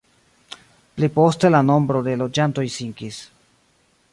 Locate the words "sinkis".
2.79-3.21